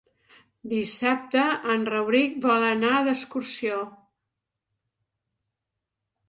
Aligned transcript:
Dissabte 0.69 1.43
en 1.73 1.85
Rauric 1.89 2.39
vol 2.45 2.65
anar 2.71 2.95
d'excursió. 3.09 3.83